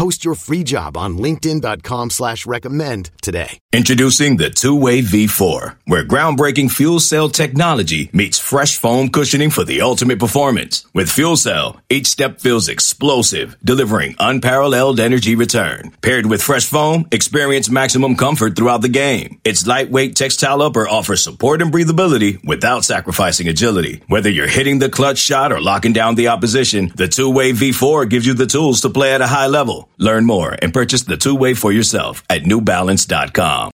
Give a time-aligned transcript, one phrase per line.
[0.00, 3.58] Post your free job on linkedin.com slash recommend today.
[3.70, 9.82] Introducing the two-way V4, where groundbreaking fuel cell technology meets fresh foam cushioning for the
[9.82, 10.86] ultimate performance.
[10.94, 15.90] With fuel cell, each step feels explosive, delivering unparalleled energy return.
[16.00, 19.38] Paired with fresh foam, experience maximum comfort throughout the game.
[19.44, 24.02] Its lightweight textile upper offers support and breathability without sacrificing agility.
[24.08, 28.26] Whether you're hitting the clutch shot or locking down the opposition, the two-way V4 gives
[28.26, 29.89] you the tools to play at a high level.
[29.98, 33.70] Learn more and purchase the two way for yourself at newbalance.com.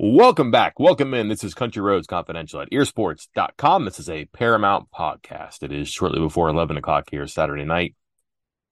[0.00, 0.78] Welcome back.
[0.78, 1.28] Welcome in.
[1.28, 3.84] This is Country Roads Confidential at eersports.com.
[3.84, 5.64] This is a Paramount podcast.
[5.64, 7.96] It is shortly before 11 o'clock here Saturday night.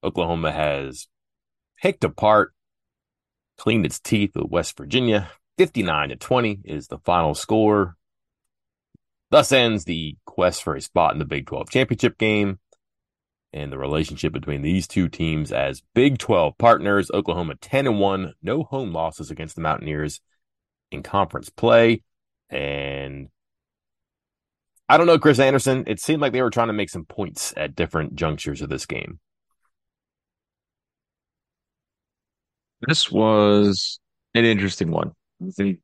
[0.04, 1.08] Oklahoma has
[1.82, 2.52] picked apart,
[3.58, 5.28] cleaned its teeth with West Virginia.
[5.58, 7.96] 59 to 20 is the final score.
[9.32, 12.60] Thus ends the quest for a spot in the Big 12 championship game
[13.52, 17.10] and the relationship between these two teams as Big 12 partners.
[17.12, 20.20] Oklahoma 10 and 1, no home losses against the Mountaineers
[20.90, 22.02] in conference play.
[22.50, 23.28] And
[24.88, 25.84] I don't know, Chris Anderson.
[25.86, 28.86] It seemed like they were trying to make some points at different junctures of this
[28.86, 29.20] game.
[32.86, 33.98] This was
[34.34, 35.12] an interesting one.
[35.58, 35.78] And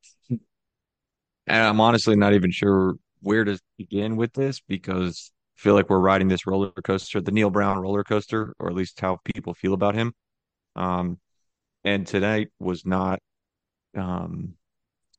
[1.48, 6.28] I'm honestly not even sure where to begin with this because feel like we're riding
[6.28, 9.94] this roller coaster, the Neal Brown roller coaster, or at least how people feel about
[9.94, 10.12] him.
[10.76, 11.18] Um,
[11.84, 13.20] and tonight was not
[13.96, 14.54] um,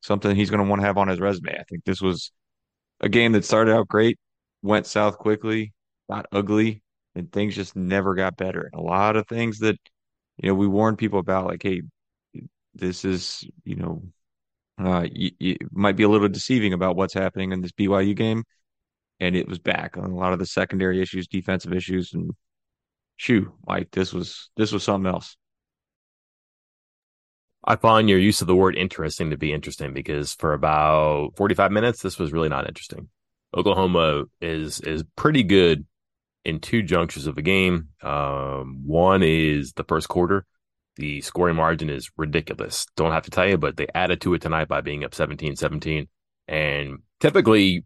[0.02, 1.58] something he's going to want to have on his resume.
[1.58, 2.32] I think this was
[3.00, 4.18] a game that started out great,
[4.62, 5.74] went south quickly,
[6.10, 6.82] got ugly,
[7.16, 8.70] and things just never got better.
[8.72, 9.78] And a lot of things that
[10.38, 11.82] you know we warned people about, like, hey,
[12.74, 14.04] this is you know
[14.78, 15.06] uh,
[15.72, 18.44] might be a little deceiving about what's happening in this BYU game
[19.20, 22.32] and it was back on a lot of the secondary issues, defensive issues, and
[23.16, 25.38] shoo, like this was this was something else.
[27.66, 31.72] I find your use of the word interesting to be interesting because for about 45
[31.72, 33.10] minutes, this was really not interesting.
[33.56, 35.86] Oklahoma is is pretty good
[36.44, 37.90] in two junctures of the game.
[38.02, 40.46] Um, one is the first quarter.
[40.98, 42.86] The scoring margin is ridiculous.
[42.96, 45.56] Don't have to tell you, but they added to it tonight by being up 17
[45.56, 46.08] 17.
[46.48, 47.86] And typically,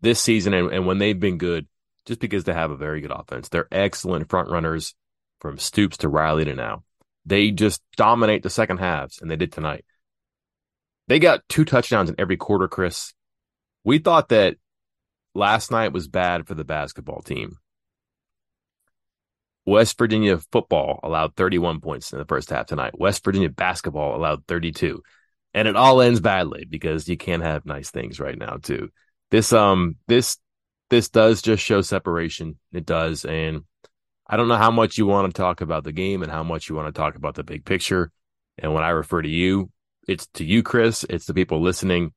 [0.00, 1.66] this season and, and when they've been good,
[2.06, 3.48] just because they have a very good offense.
[3.48, 4.94] They're excellent front runners
[5.40, 6.84] from Stoops to Riley to now.
[7.26, 9.84] They just dominate the second halves, and they did tonight.
[11.08, 13.12] They got two touchdowns in every quarter, Chris.
[13.84, 14.56] We thought that
[15.34, 17.56] last night was bad for the basketball team.
[19.64, 22.98] West Virginia football allowed 31 points in the first half tonight.
[22.98, 25.02] West Virginia basketball allowed 32.
[25.54, 28.90] And it all ends badly because you can't have nice things right now, too
[29.30, 30.38] this um this
[30.90, 32.58] this does just show separation.
[32.72, 33.64] It does, and
[34.26, 36.68] I don't know how much you want to talk about the game and how much
[36.68, 38.10] you want to talk about the big picture.
[38.58, 39.70] And when I refer to you,
[40.08, 41.04] it's to you, Chris.
[41.08, 42.12] It's the people listening.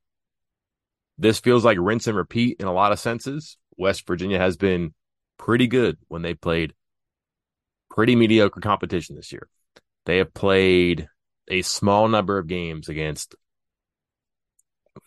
[1.17, 3.57] This feels like rinse and repeat in a lot of senses.
[3.77, 4.93] West Virginia has been
[5.37, 6.73] pretty good when they played
[7.89, 9.49] pretty mediocre competition this year.
[10.05, 11.07] They have played
[11.49, 13.35] a small number of games against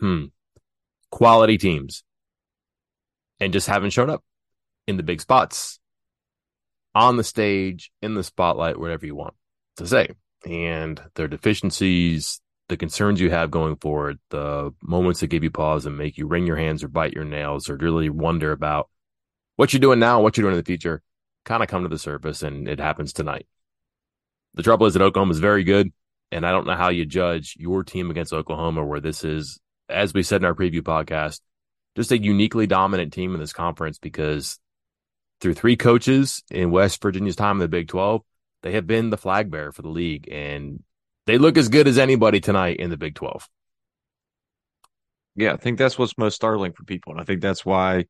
[0.00, 0.26] hmm,
[1.12, 2.02] quality teams
[3.38, 4.24] and just haven't shown up
[4.88, 5.78] in the big spots
[6.94, 9.34] on the stage, in the spotlight, whatever you want
[9.76, 10.08] to say.
[10.44, 15.86] And their deficiencies, the concerns you have going forward, the moments that give you pause
[15.86, 18.88] and make you wring your hands or bite your nails or really wonder about
[19.56, 21.02] what you're doing now, what you're doing in the future,
[21.44, 22.42] kind of come to the surface.
[22.42, 23.46] And it happens tonight.
[24.54, 25.92] The trouble is that Oklahoma is very good.
[26.30, 30.14] And I don't know how you judge your team against Oklahoma, where this is as
[30.14, 31.40] we said in our preview podcast,
[31.96, 34.58] just a uniquely dominant team in this conference because
[35.40, 38.22] through three coaches in West Virginia's time in the Big 12,
[38.62, 40.82] they have been the flag bearer for the league and
[41.26, 43.48] they look as good as anybody tonight in the Big 12.
[45.34, 47.12] Yeah, I think that's what's most startling for people.
[47.12, 48.04] And I think that's why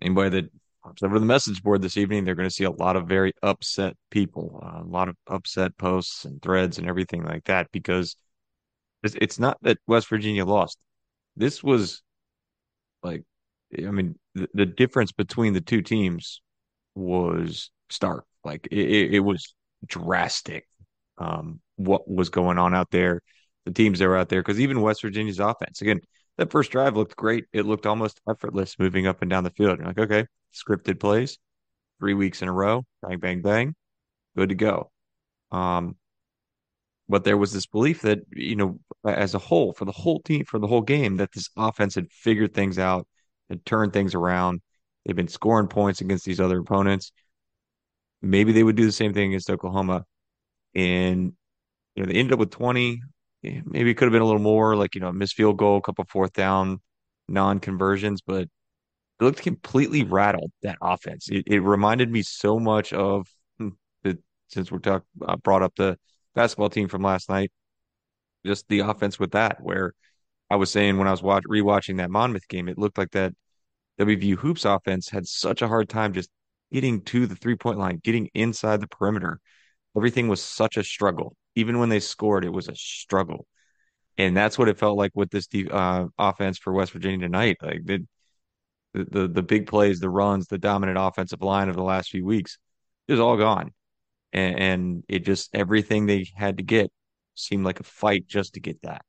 [0.00, 0.50] anybody that
[0.82, 3.32] hops over the message board this evening, they're going to see a lot of very
[3.42, 8.16] upset people, uh, a lot of upset posts and threads and everything like that because
[9.02, 10.78] it's not that West Virginia lost
[11.36, 12.02] this was
[13.02, 13.24] like
[13.76, 16.42] I mean the, the difference between the two teams
[16.94, 18.24] was stark.
[18.44, 19.54] Like it, it was
[19.86, 20.66] drastic.
[21.18, 23.20] Um, what was going on out there,
[23.64, 24.40] the teams that were out there.
[24.42, 26.00] Because even West Virginia's offense, again,
[26.38, 27.44] that first drive looked great.
[27.52, 29.78] It looked almost effortless moving up and down the field.
[29.78, 31.38] You're like, okay, scripted plays,
[32.00, 33.74] three weeks in a row, bang, bang, bang,
[34.36, 34.90] good to go.
[35.50, 35.96] Um,
[37.12, 40.46] but there was this belief that you know, as a whole, for the whole team,
[40.46, 43.06] for the whole game, that this offense had figured things out,
[43.50, 44.62] had turned things around.
[45.04, 47.12] They've been scoring points against these other opponents.
[48.22, 50.06] Maybe they would do the same thing against Oklahoma,
[50.74, 51.34] and
[51.94, 53.02] you know they ended up with twenty.
[53.42, 55.76] Maybe it could have been a little more, like you know, a missed field goal,
[55.76, 56.80] a couple fourth down
[57.28, 58.50] non conversions, but it
[59.20, 61.28] looked completely rattled that offense.
[61.30, 63.26] It, it reminded me so much of
[63.58, 63.68] hmm,
[64.48, 65.98] since we're talking uh, brought up the
[66.34, 67.50] basketball team from last night,
[68.44, 69.58] just the offense with that.
[69.60, 69.94] Where
[70.50, 73.32] I was saying when I was watch, rewatching that Monmouth game, it looked like that
[74.00, 76.30] WVU hoops offense had such a hard time just
[76.72, 79.40] getting to the three point line, getting inside the perimeter.
[79.96, 81.36] Everything was such a struggle.
[81.54, 83.46] Even when they scored, it was a struggle.
[84.18, 87.58] And that's what it felt like with this uh, offense for West Virginia tonight.
[87.62, 88.06] Like the,
[88.94, 92.58] the the big plays, the runs, the dominant offensive line of the last few weeks,
[93.08, 93.72] was all gone.
[94.32, 96.90] And, and it just everything they had to get
[97.34, 99.04] seemed like a fight just to get that.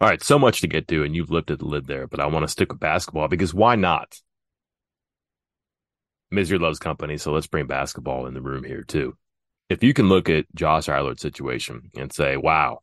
[0.00, 2.26] All right, so much to get to, and you've lifted the lid there, but I
[2.26, 4.20] want to stick with basketball because why not?
[6.30, 9.16] Misery loves company, so let's bring basketball in the room here too.
[9.68, 12.78] If you can look at Josh Eilert's situation and say, wow,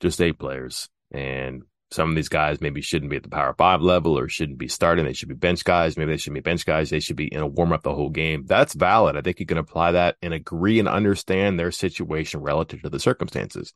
[0.00, 3.80] just eight players, and some of these guys maybe shouldn't be at the power five
[3.80, 5.04] level or shouldn't be starting.
[5.04, 5.96] They should be bench guys.
[5.96, 6.90] Maybe they should be bench guys.
[6.90, 8.44] They should be in a warm up the whole game.
[8.46, 9.16] That's valid.
[9.16, 12.98] I think you can apply that and agree and understand their situation relative to the
[12.98, 13.72] circumstances.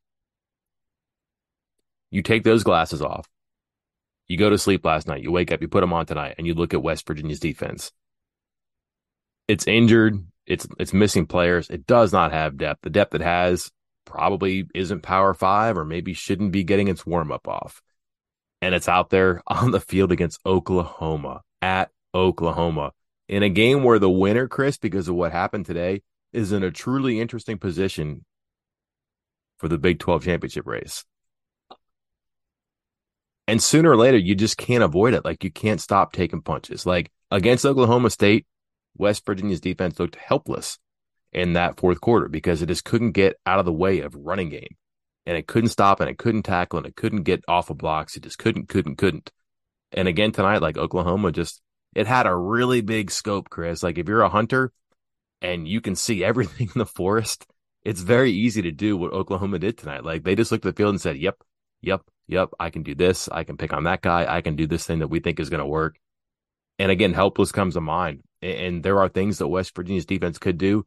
[2.11, 3.29] You take those glasses off.
[4.27, 5.23] You go to sleep last night.
[5.23, 7.93] You wake up, you put them on tonight, and you look at West Virginia's defense.
[9.47, 10.25] It's injured.
[10.47, 11.71] It's it's missing players.
[11.71, 12.83] It does not have depth.
[12.83, 13.71] The depth it has
[14.05, 17.81] probably isn't power five or maybe shouldn't be getting its warm up off
[18.63, 22.93] and it's out there on the field against Oklahoma at Oklahoma
[23.29, 26.03] in a game where the winner, Chris, because of what happened today,
[26.33, 28.25] is in a truly interesting position
[29.59, 31.05] for the Big 12 championship race.
[33.47, 35.25] And sooner or later, you just can't avoid it.
[35.25, 36.87] Like you can't stop taking punches.
[36.87, 38.47] Like against Oklahoma State,
[38.97, 40.79] West Virginia's defense looked helpless
[41.33, 44.51] in that fourth quarter because it just couldn't get out of the way of running
[44.51, 44.77] game
[45.31, 48.17] and it couldn't stop and it couldn't tackle and it couldn't get off of blocks.
[48.17, 49.31] It just couldn't, couldn't, couldn't.
[49.93, 51.63] And again tonight, like Oklahoma just,
[51.95, 53.85] it had a really big scope, Chris.
[53.85, 54.73] Like if you're a hunter
[55.41, 57.47] and you can see everything in the forest,
[57.85, 60.03] it's very easy to do what Oklahoma did tonight.
[60.05, 61.37] Like they just looked at the field and said, yep,
[61.81, 63.29] yep, yep, I can do this.
[63.29, 64.27] I can pick on that guy.
[64.29, 65.97] I can do this thing that we think is going to work.
[66.81, 68.25] And again, helpless comes to mind.
[68.43, 70.87] And there are things that West Virginia's defense could do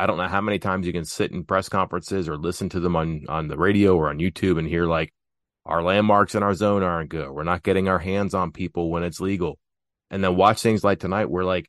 [0.00, 2.80] I don't know how many times you can sit in press conferences or listen to
[2.80, 5.12] them on on the radio or on YouTube and hear like
[5.66, 7.30] our landmarks in our zone aren't good.
[7.30, 9.58] We're not getting our hands on people when it's legal.
[10.10, 11.68] And then watch things like tonight where like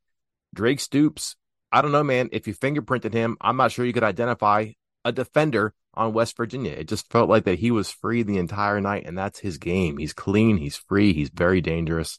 [0.55, 1.35] Drake Stoops,
[1.73, 2.29] I don't know, man.
[2.31, 4.71] If you fingerprinted him, I'm not sure you could identify
[5.03, 6.71] a defender on West Virginia.
[6.71, 9.97] It just felt like that he was free the entire night, and that's his game.
[9.97, 12.17] He's clean, he's free, he's very dangerous.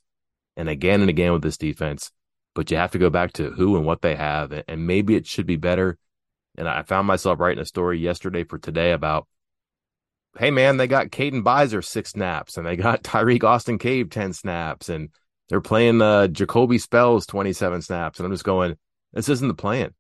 [0.59, 2.13] And again and again with this defense,
[2.55, 4.53] but you have to go back to who and what they have.
[4.69, 5.99] And maybe it should be better.
[6.57, 9.27] And I found myself writing a story yesterday for today about,
[10.39, 14.33] hey, man, they got Caden Beiser six snaps and they got Tyreek Austin Cave 10
[14.33, 15.11] snaps and
[15.49, 18.19] they're playing uh, Jacoby Spells 27 snaps.
[18.19, 18.77] And I'm just going,
[19.13, 19.95] this isn't the plan.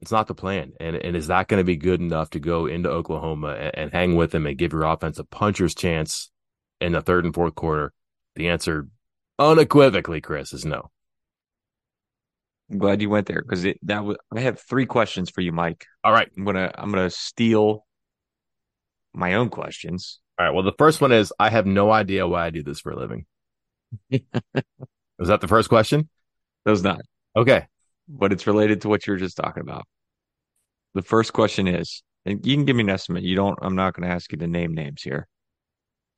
[0.00, 0.72] It's not the plan.
[0.80, 3.92] And, and is that going to be good enough to go into Oklahoma and, and
[3.92, 6.30] hang with them and give your offense a puncher's chance
[6.80, 7.92] in the third and fourth quarter?
[8.34, 8.88] The answer
[9.38, 10.90] unequivocally, Chris, is no.
[12.70, 14.16] I'm glad you went there because that was.
[14.34, 15.86] I have three questions for you, Mike.
[16.04, 17.84] All right, I'm gonna I'm gonna steal
[19.12, 20.20] my own questions.
[20.38, 20.54] All right.
[20.54, 22.96] Well, the first one is I have no idea why I do this for a
[22.96, 23.26] living.
[24.10, 26.08] was that the first question?
[26.64, 27.00] That was not.
[27.36, 27.66] Okay.
[28.08, 29.86] But it's related to what you were just talking about.
[30.94, 33.22] The first question is, and you can give me an estimate.
[33.22, 33.58] You don't.
[33.62, 35.28] I'm not going to ask you to name names here.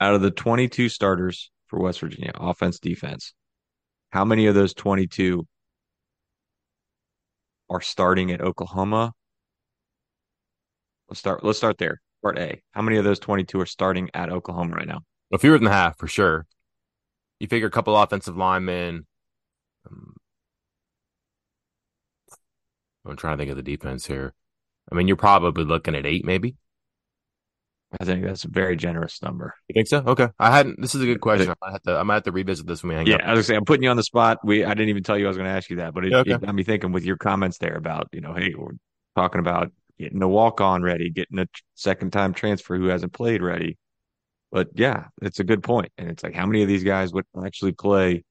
[0.01, 3.35] Out of the 22 starters for West Virginia, offense, defense,
[4.11, 5.47] how many of those 22
[7.73, 9.13] are starting at Oklahoma.
[11.09, 11.43] Let's start.
[11.43, 12.03] Let's start there.
[12.23, 12.63] Part A.
[12.73, 15.01] How many of those 22 are starting at Oklahoma right now?
[15.33, 16.47] A fewer than half for sure.
[17.41, 19.07] You figure a couple offensive linemen.
[19.91, 20.15] Um,
[23.07, 24.35] I'm trying to think of the defense here.
[24.91, 26.57] I mean, you're probably looking at eight, maybe.
[28.01, 29.55] I think that's a very generous number.
[29.69, 29.99] You think so?
[30.07, 30.29] Okay.
[30.39, 30.81] I hadn't.
[30.81, 31.51] This is a good question.
[31.51, 31.97] I might have to.
[31.97, 33.23] I might have to revisit this when we hang yeah, up.
[33.25, 34.39] I was say I'm putting you on the spot.
[34.45, 36.13] We I didn't even tell you I was going to ask you that, but it,
[36.13, 36.33] okay.
[36.33, 38.73] it, got me thinking with your comments there about you know, hey, we're
[39.17, 43.43] talking about getting a walk on ready, getting a second time transfer who hasn't played
[43.43, 43.79] ready.
[44.51, 45.93] But yeah, it's a good point.
[45.97, 48.25] And it's like, how many of these guys would actually play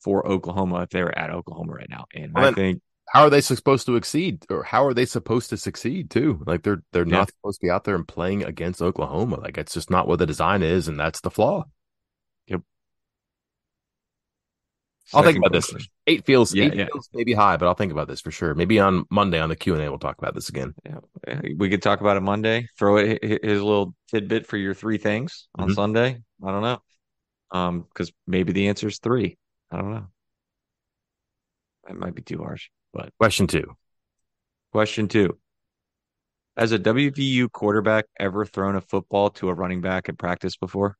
[0.00, 2.04] for Oklahoma if they were at Oklahoma right now?
[2.14, 5.50] And well, I think how are they supposed to exceed or how are they supposed
[5.50, 6.42] to succeed too?
[6.46, 7.18] Like they're they're yeah.
[7.18, 9.38] not supposed to be out there and playing against Oklahoma.
[9.38, 11.64] Like it's just not what the design is, and that's the flaw.
[12.46, 12.62] Yep.
[15.12, 15.76] I'll think about question.
[15.76, 15.88] this.
[16.06, 16.86] Eight feels yeah, eight yeah.
[16.86, 18.54] feels maybe high, but I'll think about this for sure.
[18.54, 20.74] Maybe on Monday on the Q and A we'll talk about this again.
[20.86, 22.66] Yeah, we could talk about it Monday.
[22.78, 25.74] Throw it his little tidbit for your three things on mm-hmm.
[25.74, 26.22] Sunday.
[26.42, 26.80] I don't know,
[27.50, 29.36] um, because maybe the answer is three.
[29.70, 30.06] I don't know.
[31.86, 32.70] That might be too harsh.
[32.92, 33.76] But question two.
[34.72, 35.38] Question two.
[36.56, 40.96] Has a WVU quarterback ever thrown a football to a running back in practice before?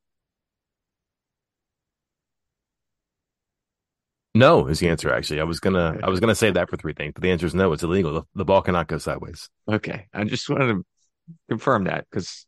[4.35, 5.39] No, is the answer actually.
[5.39, 7.53] I was gonna I was gonna say that for three things, but the answer is
[7.53, 7.71] no.
[7.71, 8.13] It's illegal.
[8.13, 9.47] The, the ball cannot go sideways.
[9.67, 10.85] Okay, I just wanted to
[11.49, 12.47] confirm that because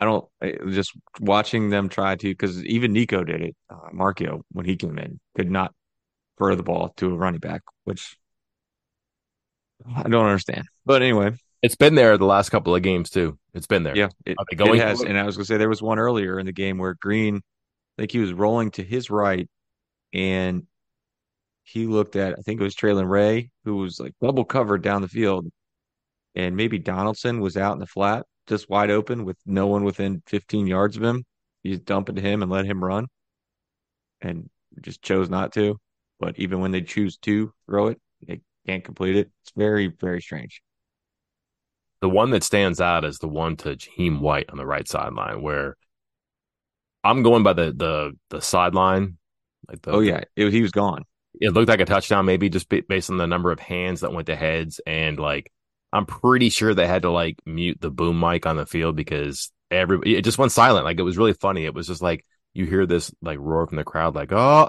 [0.00, 0.26] I don't
[0.70, 3.56] just watching them try to because even Nicco did it.
[3.68, 5.74] Uh, Marchiol when he came in could not
[6.38, 8.16] throw the ball to a running back, which
[9.94, 10.64] I don't understand.
[10.84, 13.38] But anyway, it's been there the last couple of games too.
[13.54, 13.96] It's been there.
[13.96, 15.02] Yeah, it, it has.
[15.02, 18.02] And I was gonna say there was one earlier in the game where Greene, I
[18.02, 19.48] think he was rolling to his right,
[20.12, 20.66] and
[21.64, 25.02] he looked at I think it was Traylon Ray who was like double covered down
[25.02, 25.46] the field,
[26.34, 30.22] and maybe Donaldson was out in the flat, just wide open with no one within
[30.26, 31.24] 15 yards of him.
[31.62, 33.06] He's dumping to him and let him run,
[34.20, 34.48] and
[34.80, 35.78] just chose not to.
[36.20, 39.30] But even when they choose to throw it, they can't complete it.
[39.42, 40.62] It's very, very strange.
[42.00, 45.42] The one that stands out is the one to Jahiem White on the right sideline,
[45.42, 45.76] where
[47.02, 49.18] I'm going by the the the sideline.
[49.68, 51.04] Like the, oh yeah, it, he was gone.
[51.40, 54.26] It looked like a touchdown, maybe just based on the number of hands that went
[54.26, 55.50] to heads, and like
[55.92, 59.50] I'm pretty sure they had to like mute the boom mic on the field because
[59.70, 60.84] every it just went silent.
[60.84, 61.64] Like it was really funny.
[61.64, 64.68] It was just like you hear this like roar from the crowd, like oh,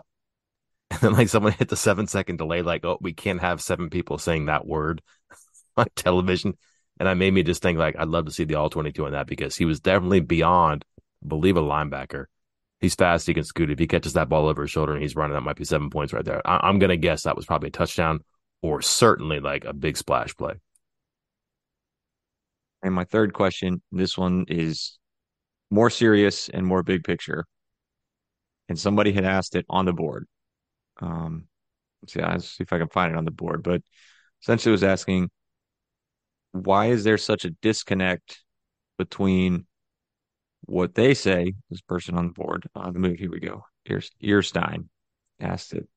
[0.92, 3.90] and then like someone hit the seven second delay, like, oh, we can't have seven
[3.90, 5.02] people saying that word
[5.78, 6.58] on television.
[7.00, 9.06] And that made me just think like I'd love to see the all twenty two
[9.06, 10.84] on that because he was definitely beyond
[11.24, 12.26] I believe a linebacker.
[12.80, 13.72] He's fast, he can scoot.
[13.72, 15.90] If he catches that ball over his shoulder and he's running, that might be seven
[15.90, 16.42] points right there.
[16.48, 18.22] I- I'm gonna guess that was probably a touchdown
[18.62, 20.54] or certainly like a big splash play.
[22.84, 24.98] And my third question, this one is
[25.72, 27.46] more serious and more big picture.
[28.70, 30.26] And somebody had asked it on the board.
[31.02, 31.48] Um,
[32.02, 33.64] let's see, let's see if I can find it on the board.
[33.64, 33.82] But
[34.42, 35.30] essentially, was asking
[36.52, 38.44] why is there such a disconnect
[38.98, 39.66] between
[40.62, 41.54] what they say?
[41.70, 43.18] This person on the board, uh, the movie.
[43.18, 43.66] Here we go.
[44.22, 44.90] Earstein
[45.40, 45.88] asked it.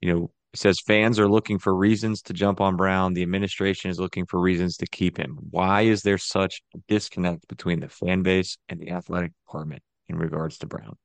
[0.00, 3.14] You know, it says fans are looking for reasons to jump on Brown.
[3.14, 5.38] The administration is looking for reasons to keep him.
[5.50, 10.16] Why is there such a disconnect between the fan base and the athletic department in
[10.16, 10.96] regards to Brown?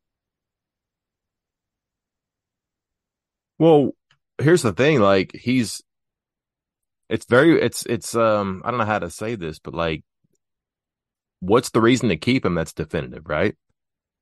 [3.61, 3.91] Well,
[4.39, 5.83] here's the thing, like he's
[7.09, 10.03] it's very it's it's um I don't know how to say this, but like
[11.41, 13.55] what's the reason to keep him that's definitive, right?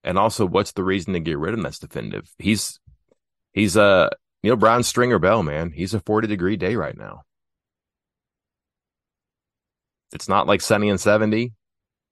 [0.03, 2.29] And also what's the reason to get rid of him that's definitive?
[2.38, 2.81] He's
[3.53, 4.10] he's uh
[4.43, 5.72] Neal Brown Stringer Bell, man.
[5.72, 7.22] He's a 40 degree day right now.
[10.12, 11.53] It's not like sunny and 70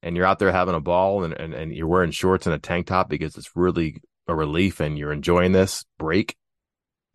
[0.02, 2.60] and you're out there having a ball and, and, and you're wearing shorts and a
[2.60, 6.38] tank top because it's really a relief and you're enjoying this break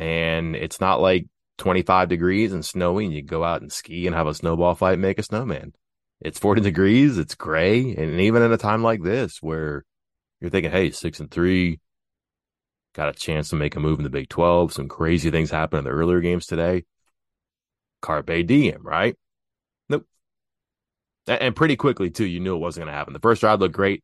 [0.02, 1.26] and it's not like
[1.58, 4.98] 25 degrees and snowy and you go out and ski and have a snowball fight
[4.98, 5.72] make a snowman.
[6.20, 9.84] It's 40 degrees, it's gray, and even in a time like this where
[10.40, 11.78] you're thinking, hey, six and three,
[12.94, 14.72] got a chance to make a move in the Big 12.
[14.72, 16.84] Some crazy things happened in the earlier games today.
[18.00, 19.16] Carpe diem, right?
[19.88, 20.06] Nope.
[21.28, 23.12] And pretty quickly, too, you knew it wasn't going to happen.
[23.12, 24.02] The first drive looked great.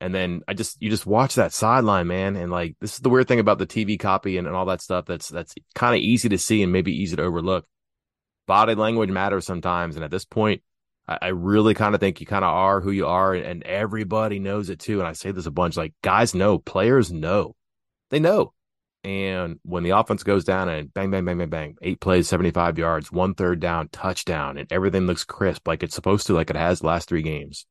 [0.00, 3.10] And then I just you just watch that sideline, man, and like this is the
[3.10, 5.04] weird thing about the TV copy and, and all that stuff.
[5.04, 7.66] That's that's kind of easy to see and maybe easy to overlook.
[8.46, 10.62] Body language matters sometimes, and at this point,
[11.06, 13.62] I, I really kind of think you kind of are who you are, and, and
[13.64, 15.00] everybody knows it too.
[15.00, 17.54] And I say this a bunch, like guys know, players know,
[18.08, 18.54] they know.
[19.02, 22.78] And when the offense goes down and bang, bang, bang, bang, bang, eight plays, 75
[22.78, 26.56] yards, one third down, touchdown, and everything looks crisp like it's supposed to, like it
[26.56, 27.66] has last three games.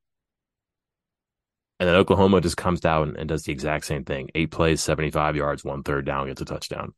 [1.79, 4.29] And then Oklahoma just comes down and does the exact same thing.
[4.35, 6.93] Eight plays, 75 yards, one third down, gets a touchdown.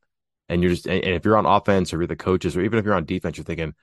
[0.50, 2.86] And you're just, and if you're on offense or you're the coaches, or even if
[2.86, 3.74] you're on defense, you're thinking,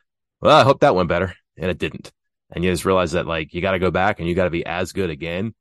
[0.40, 1.34] well, I hope that went better.
[1.56, 2.12] And it didn't.
[2.50, 4.50] And you just realize that like you got to go back and you got to
[4.50, 5.54] be as good again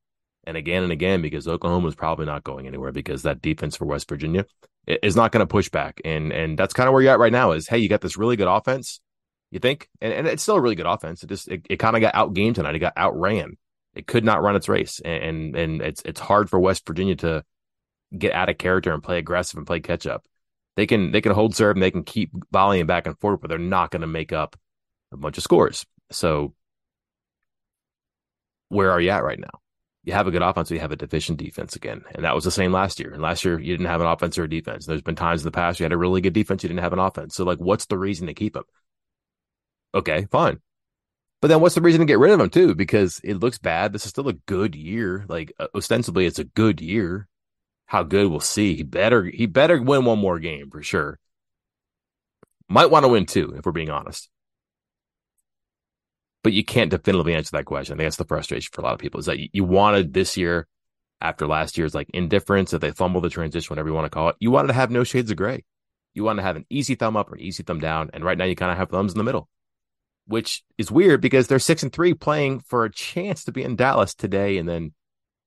[0.45, 3.85] and again and again because Oklahoma is probably not going anywhere because that defense for
[3.85, 4.45] West Virginia
[4.87, 6.01] is not going to push back.
[6.05, 8.17] And, and that's kind of where you're at right now is, Hey, you got this
[8.17, 9.01] really good offense
[9.51, 9.89] You think?
[10.01, 11.23] And, and it's still a really good offense.
[11.23, 12.75] It just it, it kind of got outgamed tonight.
[12.75, 13.57] It got outran.
[13.97, 17.43] It could not run its race, and, and it's it's hard for West Virginia to
[18.15, 20.25] get out of character and play aggressive and play catch up.
[20.75, 23.49] They can they can hold serve and they can keep volleying back and forth, but
[23.49, 24.55] they're not going to make up
[25.11, 25.85] a bunch of scores.
[26.11, 26.53] So
[28.69, 29.59] where are you at right now?
[30.03, 32.03] You have a good offense, you have a deficient defense again.
[32.13, 33.11] And that was the same last year.
[33.11, 34.85] And last year you didn't have an offense or a defense.
[34.85, 36.93] There's been times in the past you had a really good defense, you didn't have
[36.93, 37.35] an offense.
[37.35, 38.63] So like what's the reason to keep them?
[39.93, 40.59] Okay, fine.
[41.41, 42.73] But then what's the reason to get rid of him too?
[42.73, 43.93] Because it looks bad.
[43.93, 45.25] This is still a good year.
[45.27, 47.27] Like uh, ostensibly, it's a good year.
[47.85, 48.75] How good we'll see.
[48.75, 51.19] He better he better win one more game for sure.
[52.67, 54.29] Might want to win two, if we're being honest.
[56.43, 57.93] But you can't definitively answer that question.
[57.93, 60.37] I think that's the frustration for a lot of people is that you wanted this
[60.37, 60.67] year,
[61.21, 64.29] after last year's like indifference, that they fumble the transition, whatever you want to call
[64.29, 65.63] it, you wanted to have no shades of gray.
[66.13, 68.09] You want to have an easy thumb up or an easy thumb down.
[68.13, 69.47] And right now you kind of have thumbs in the middle
[70.27, 73.75] which is weird because they're six and three playing for a chance to be in
[73.75, 74.57] Dallas today.
[74.57, 74.93] And then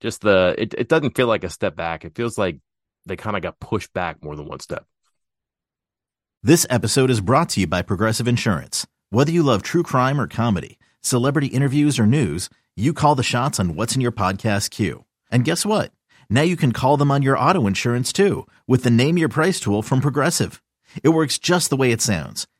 [0.00, 2.04] just the, it, it doesn't feel like a step back.
[2.04, 2.58] It feels like
[3.06, 4.86] they kind of got pushed back more than one step.
[6.42, 8.86] This episode is brought to you by Progressive Insurance.
[9.10, 13.60] Whether you love true crime or comedy, celebrity interviews or news, you call the shots
[13.60, 15.04] on what's in your podcast queue.
[15.30, 15.92] And guess what?
[16.30, 19.60] Now you can call them on your auto insurance too with the Name Your Price
[19.60, 20.62] tool from Progressive.
[21.02, 22.46] It works just the way it sounds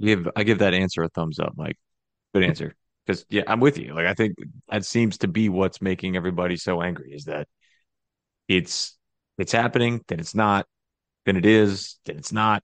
[0.00, 1.78] give I give that answer a thumbs up, Mike.
[2.34, 2.74] Good answer.
[3.06, 3.94] Because yeah, I'm with you.
[3.94, 4.34] Like I think
[4.68, 7.48] that seems to be what's making everybody so angry is that
[8.48, 8.96] it's
[9.38, 10.66] it's happening, then it's not,
[11.26, 12.62] then it is, then it's not,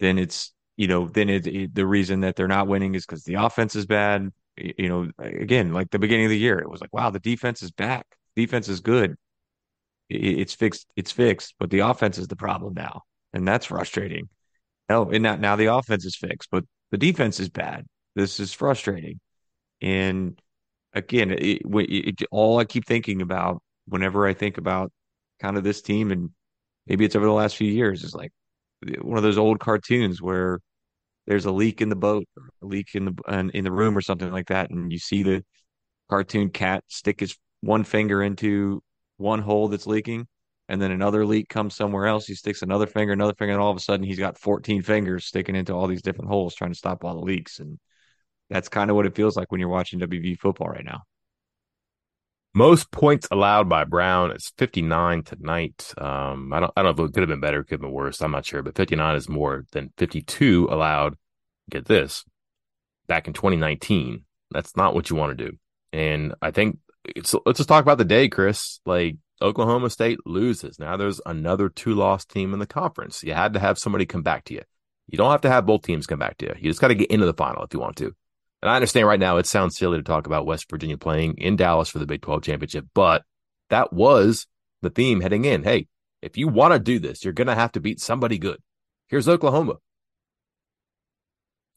[0.00, 3.24] then it's you know, then it, it the reason that they're not winning is because
[3.24, 4.30] the offense is bad.
[4.56, 7.62] You know, again, like the beginning of the year, it was like, wow, the defense
[7.62, 8.06] is back.
[8.36, 9.16] Defense is good.
[10.08, 10.86] It, it's fixed.
[10.96, 14.28] It's fixed, but the offense is the problem now, and that's frustrating.
[14.88, 17.86] Oh, and now, now the offense is fixed, but the defense is bad.
[18.14, 19.20] This is frustrating.
[19.80, 20.40] And
[20.92, 24.92] again, it, it, all I keep thinking about whenever I think about
[25.40, 26.30] kind of this team, and
[26.86, 28.32] maybe it's over the last few years, is like
[29.00, 30.60] one of those old cartoons where
[31.26, 34.00] there's a leak in the boat, or a leak in the in the room, or
[34.00, 35.44] something like that, and you see the
[36.10, 38.82] cartoon cat stick his one finger into
[39.16, 40.26] one hole that's leaking,
[40.68, 42.26] and then another leak comes somewhere else.
[42.26, 45.26] He sticks another finger, another finger, and all of a sudden he's got 14 fingers
[45.26, 47.58] sticking into all these different holes trying to stop all the leaks.
[47.58, 47.78] And
[48.48, 51.02] that's kind of what it feels like when you're watching WV football right now.
[52.54, 55.94] Most points allowed by Brown is 59 tonight.
[55.96, 57.92] Um, I don't, I don't know if it could have been better, could have been
[57.92, 58.20] worse.
[58.20, 61.16] I'm not sure, but 59 is more than 52 allowed.
[61.70, 62.24] Get this,
[63.06, 64.24] back in 2019.
[64.50, 65.56] That's not what you want to do.
[65.94, 68.80] And I think it's, let's just talk about the day, Chris.
[68.84, 70.78] Like Oklahoma State loses.
[70.78, 73.22] Now there's another two loss team in the conference.
[73.22, 74.62] You had to have somebody come back to you.
[75.08, 76.54] You don't have to have both teams come back to you.
[76.58, 78.14] You just got to get into the final if you want to.
[78.62, 81.56] And I understand right now it sounds silly to talk about West Virginia playing in
[81.56, 83.24] Dallas for the Big 12 championship, but
[83.70, 84.46] that was
[84.82, 85.64] the theme heading in.
[85.64, 85.88] Hey,
[86.22, 88.58] if you want to do this, you're going to have to beat somebody good.
[89.08, 89.74] Here's Oklahoma.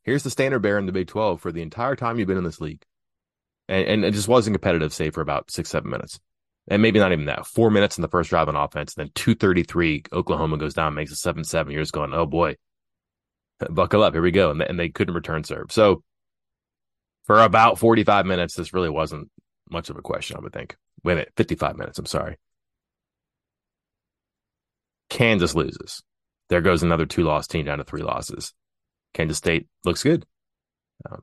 [0.04, 2.44] Here's the standard bearer in the Big 12 for the entire time you've been in
[2.44, 2.84] this league.
[3.68, 6.20] And, and it just wasn't competitive, say, for about six, seven minutes
[6.68, 7.46] and maybe not even that.
[7.46, 10.04] Four minutes in the first drive on offense, and then two thirty three.
[10.12, 11.74] Oklahoma goes down, makes a seven seven.
[11.74, 12.56] You're just going, oh boy,
[13.70, 15.72] buckle up, here we go, and and they couldn't return serve.
[15.72, 16.04] So
[17.26, 19.30] for about forty five minutes, this really wasn't
[19.70, 20.38] much of a question.
[20.38, 20.78] I would think.
[21.04, 22.00] Wait a minute, fifty five minutes.
[22.00, 22.38] I'm sorry.
[25.10, 26.04] Kansas loses.
[26.50, 28.54] There goes another two loss team down to three losses.
[29.14, 30.26] Kansas State looks good.
[31.10, 31.22] Um,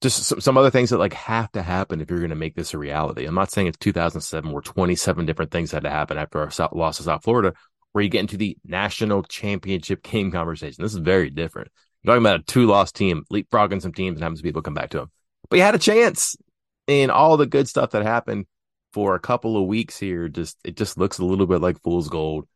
[0.00, 2.72] just some other things that like have to happen if you're going to make this
[2.72, 3.24] a reality.
[3.24, 6.98] I'm not saying it's 2007 where 27 different things had to happen after our loss
[6.98, 7.52] to South Florida,
[7.92, 10.82] where you get into the national championship game conversation.
[10.82, 11.70] This is very different.
[12.02, 14.74] You're talking about a two loss team, leapfrogging some teams and having some people come
[14.74, 15.10] back to them.
[15.50, 16.36] But you had a chance
[16.86, 18.46] in all the good stuff that happened
[18.92, 20.28] for a couple of weeks here.
[20.28, 22.46] Just, it just looks a little bit like fool's gold.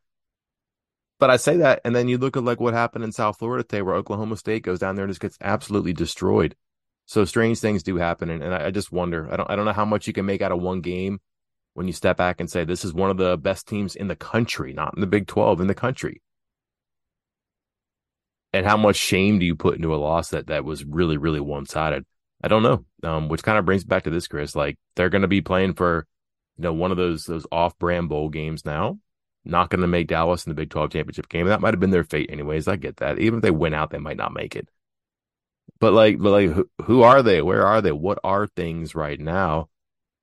[1.19, 3.63] but I say that, and then you look at like what happened in South Florida
[3.63, 6.55] today, where Oklahoma State goes down there and just gets absolutely destroyed.
[7.05, 9.31] So strange things do happen, and, and I, I just wonder.
[9.31, 11.19] I don't I don't know how much you can make out of one game
[11.73, 14.15] when you step back and say this is one of the best teams in the
[14.15, 16.21] country, not in the Big Twelve, in the country.
[18.53, 21.39] And how much shame do you put into a loss that that was really really
[21.39, 22.05] one sided?
[22.43, 22.85] I don't know.
[23.03, 24.55] Um, which kind of brings back to this, Chris.
[24.55, 26.05] Like they're going to be playing for,
[26.57, 28.99] you know, one of those those off brand bowl games now.
[29.45, 31.47] Not going to make Dallas in the Big Twelve championship game.
[31.47, 32.67] That might have been their fate, anyways.
[32.67, 33.19] I get that.
[33.19, 34.69] Even if they win out, they might not make it.
[35.79, 37.41] But like, but like, who, who are they?
[37.41, 37.91] Where are they?
[37.91, 39.69] What are things right now?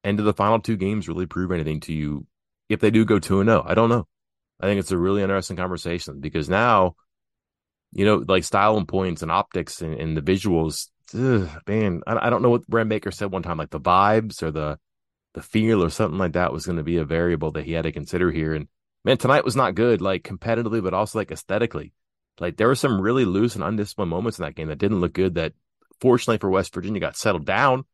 [0.02, 2.26] And do the final two games really prove anything to you?
[2.68, 4.06] If they do go two and zero, I don't know.
[4.60, 6.94] I think it's a really interesting conversation because now,
[7.92, 12.26] you know, like style and points and optics and, and the visuals ugh, man, I,
[12.26, 14.78] I don't know what Wren Baker said one time, like the vibes or the
[15.34, 17.84] the feel or something like that was going to be a variable that he had
[17.84, 18.52] to consider here.
[18.52, 18.66] And
[19.04, 21.92] man, tonight was not good, like competitively, but also like aesthetically.
[22.38, 25.12] Like there were some really loose and undisciplined moments in that game that didn't look
[25.12, 25.34] good.
[25.34, 25.52] That
[26.00, 27.84] fortunately for West Virginia got settled down.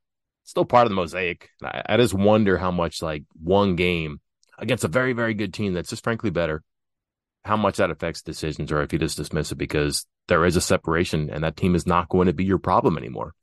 [0.45, 1.51] Still part of the mosaic.
[1.63, 4.21] I, I just wonder how much like one game
[4.59, 6.63] against a very very good team that's just frankly better
[7.47, 10.61] how much that affects decisions or if you just dismiss it because there is a
[10.61, 13.35] separation and that team is not going to be your problem anymore.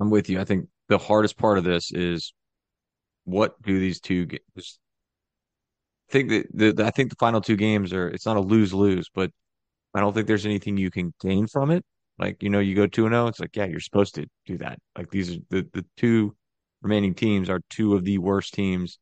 [0.00, 0.40] I'm with you.
[0.40, 2.34] I think the hardest part of this is
[3.24, 4.80] what do these two games?
[6.08, 8.72] I think that the, I think the final two games are it's not a lose
[8.72, 9.30] lose, but
[9.94, 11.84] I don't think there's anything you can gain from it.
[12.18, 13.24] Like you know, you go two and zero.
[13.24, 14.78] Oh, it's like yeah, you're supposed to do that.
[14.96, 16.34] Like these are the the two
[16.82, 18.98] remaining teams are two of the worst teams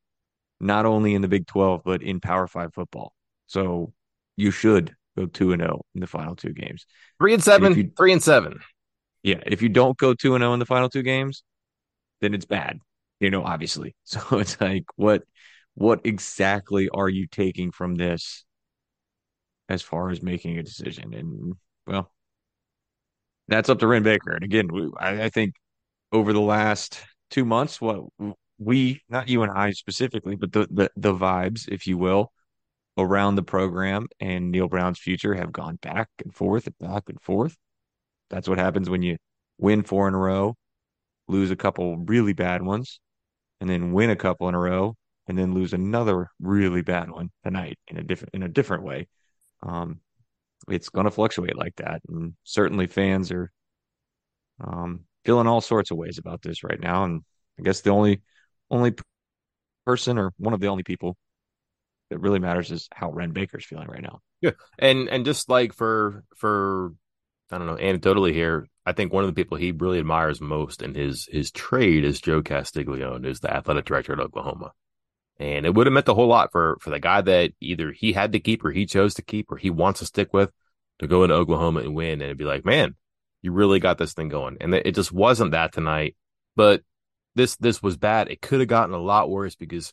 [0.61, 3.13] not only in the Big 12, but in Power Five football.
[3.47, 3.93] So
[4.37, 6.87] you should go 2 and 0 in the final two games.
[7.19, 8.59] 3 and 7, and you, 3 and 7.
[9.23, 11.43] Yeah, if you don't go 2 and 0 in the final two games,
[12.21, 12.79] then it's bad.
[13.21, 13.95] You know, obviously.
[14.05, 15.23] So it's like what
[15.77, 18.45] what exactly are you taking from this
[19.69, 21.13] as far as making a decision?
[21.13, 21.55] And
[21.87, 22.11] well,
[23.47, 24.33] that's up to Wren Baker.
[24.33, 25.55] And again, we, I, I think
[26.13, 28.05] over the last two months, what
[28.59, 32.33] we, not you and I specifically, but the, the, the vibes, if you will,
[32.97, 37.21] around the program and Neal Brown's future have gone back and forth and back and
[37.21, 37.55] forth.
[38.31, 39.19] That's what happens when you
[39.59, 40.57] win four in a row,
[41.29, 42.99] lose a couple really bad ones,
[43.61, 44.97] and then win a couple in a row,
[45.29, 49.09] and then lose another really bad one tonight in a different in a different way.
[49.63, 50.01] Um,
[50.69, 53.51] it's going to fluctuate like that, and certainly fans are
[54.61, 57.05] um, feeling all sorts of ways about this right now.
[57.05, 57.23] And
[57.59, 58.23] I guess the only
[58.71, 58.95] only
[59.85, 61.17] person or one of the only people
[62.11, 64.21] that really matters is how Wren Baker's feeling right now.
[64.41, 64.53] Yeah.
[64.79, 66.93] And and just like for for
[67.51, 70.83] I don't know, anecdotally here, I think one of the people he really admires most
[70.83, 74.73] in his his trade is Joe Castiglione, who's the athletic director at Oklahoma.
[75.39, 78.13] And it would have meant a whole lot for for the guy that either he
[78.13, 80.51] had to keep or he chose to keep or he wants to stick with
[80.99, 82.95] to go into Oklahoma and win and be like, man,
[83.43, 84.57] you really got this thing going.
[84.61, 86.17] And it just wasn't that tonight.
[86.55, 86.83] But
[87.35, 88.29] this this was bad.
[88.29, 89.93] It could have gotten a lot worse because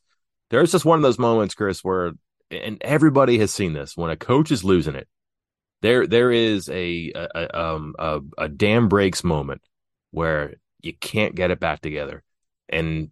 [0.49, 2.13] there's just one of those moments, Chris, where
[2.49, 5.07] and everybody has seen this when a coach is losing it.
[5.81, 9.61] There there is a a, um, a, a dam breaks moment
[10.11, 12.23] where you can't get it back together,
[12.69, 13.09] and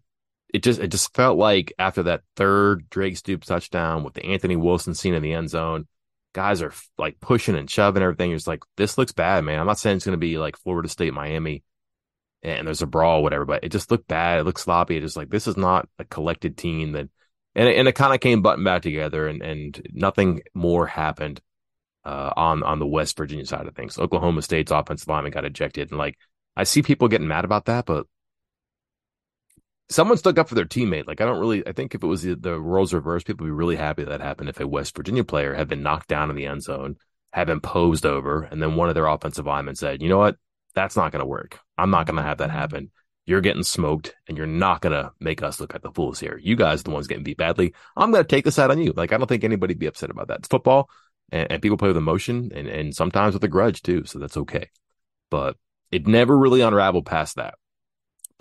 [0.53, 4.55] it just it just felt like after that third Drake Stoops touchdown with the Anthony
[4.55, 5.87] Wilson scene in the end zone,
[6.33, 8.31] guys are like pushing and shoving everything.
[8.31, 9.59] It's like this looks bad, man.
[9.59, 11.63] I'm not saying it's going to be like Florida State, Miami,
[12.43, 13.45] and there's a brawl, whatever.
[13.45, 14.39] But it just looked bad.
[14.39, 14.97] It looked sloppy.
[14.97, 17.07] It just like this is not a collected team that,
[17.55, 21.39] and it, and it kind of came button back together, and and nothing more happened
[22.03, 23.97] uh, on on the West Virginia side of things.
[23.97, 26.17] Oklahoma State's offensive lineman got ejected, and like
[26.57, 28.05] I see people getting mad about that, but
[29.91, 31.07] someone stuck up for their teammate.
[31.07, 31.65] Like I don't really.
[31.67, 34.21] I think if it was the, the roles reversed, people would be really happy that
[34.21, 34.49] happened.
[34.49, 36.95] If a West Virginia player had been knocked down in the end zone,
[37.31, 40.37] had been posed over, and then one of their offensive linemen said, "You know what?
[40.73, 41.59] That's not going to work.
[41.77, 42.91] I'm not going to have that happen.
[43.25, 46.39] You're getting smoked and you're not going to make us look like the fools here.
[46.41, 47.73] You guys are the ones getting beat badly.
[47.95, 48.93] I'm going to take this out on you.
[48.95, 50.39] Like, I don't think anybody'd be upset about that.
[50.39, 50.89] It's football
[51.31, 54.05] and, and people play with emotion and, and sometimes with a grudge too.
[54.05, 54.69] So that's okay.
[55.29, 55.55] But
[55.91, 57.55] it never really unraveled past that.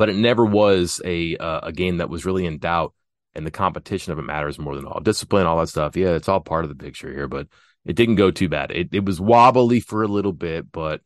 [0.00, 2.94] But it never was a, uh, a game that was really in doubt
[3.34, 5.94] and the competition of it matters more than all discipline, all that stuff.
[5.94, 7.48] Yeah, it's all part of the picture here, but
[7.84, 8.70] it didn't go too bad.
[8.70, 11.02] It, it was wobbly for a little bit, but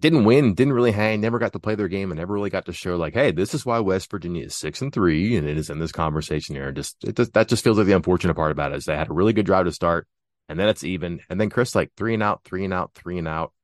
[0.00, 2.66] didn't win, didn't really hang, never got to play their game, and never really got
[2.66, 5.56] to show like, hey, this is why West Virginia is six and three, and it
[5.56, 6.68] is in this conversation here.
[6.68, 9.08] And just just that just feels like the unfortunate part about it is they had
[9.08, 10.06] a really good drive to start,
[10.46, 13.16] and then it's even, and then Chris like three and out, three and out, three
[13.16, 13.54] and out,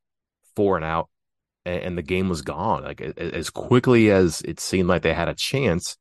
[0.56, 1.10] four and out,
[1.64, 2.84] and, and the game was gone.
[2.84, 5.96] Like as quickly as it seemed like they had a chance,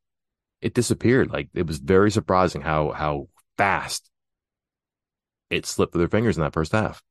[0.61, 1.31] it disappeared.
[1.31, 4.09] Like it was very surprising how how fast
[5.49, 7.01] it slipped through their fingers in that first half.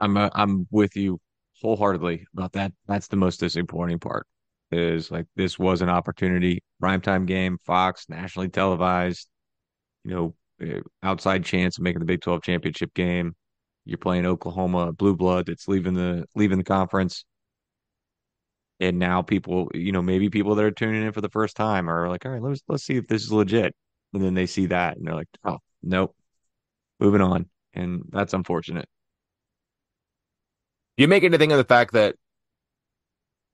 [0.00, 1.20] I'm uh, I'm with you
[1.62, 2.72] wholeheartedly about that.
[2.86, 4.26] That's the most disappointing part.
[4.72, 9.28] Is like this was an opportunity, primetime game, Fox, nationally televised.
[10.04, 13.34] You know, uh, outside chance of making the Big 12 championship game.
[13.86, 17.24] You're playing Oklahoma, blue blood that's leaving the leaving the conference.
[18.80, 21.88] And now people, you know, maybe people that are tuning in for the first time
[21.88, 23.74] are like, all right, let's let's see if this is legit.
[24.12, 26.14] And then they see that and they're like, oh, nope,
[26.98, 27.48] moving on.
[27.74, 28.88] And that's unfortunate.
[30.96, 32.16] Do you make anything of the fact that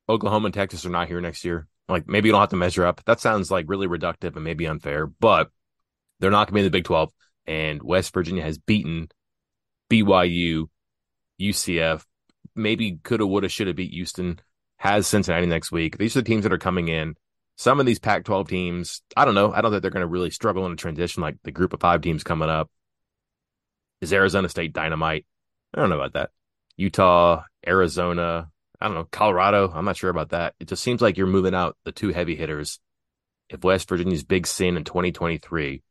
[0.08, 1.68] Oklahoma and Texas are not here next year?
[1.88, 3.02] Like maybe you don't have to measure up.
[3.04, 5.50] That sounds like really reductive and maybe unfair, but
[6.20, 7.12] they're not going to be in the Big 12.
[7.46, 9.08] And West Virginia has beaten
[9.92, 10.68] BYU,
[11.38, 12.02] UCF,
[12.56, 14.40] maybe coulda, woulda, shoulda beat Houston,
[14.78, 15.98] has Cincinnati next week.
[15.98, 17.14] These are the teams that are coming in.
[17.56, 19.52] Some of these Pac 12 teams, I don't know.
[19.52, 21.80] I don't think they're going to really struggle in a transition like the group of
[21.80, 22.70] five teams coming up.
[24.00, 25.26] Is Arizona State dynamite?
[25.74, 26.30] I don't know about that.
[26.78, 28.50] Utah, Arizona,
[28.80, 29.70] I don't know, Colorado.
[29.74, 30.54] I'm not sure about that.
[30.58, 32.80] It just seems like you're moving out the two heavy hitters.
[33.50, 35.82] If West Virginia's big sin in 2023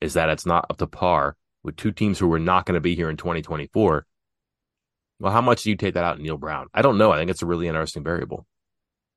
[0.00, 2.80] is that it's not up to par with two teams who were not going to
[2.80, 4.06] be here in 2024,
[5.18, 6.68] well, how much do you take that out in Neal Brown?
[6.72, 7.10] I don't know.
[7.10, 8.46] I think it's a really interesting variable.